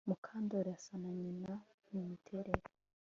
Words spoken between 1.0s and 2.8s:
na nyina mumiterere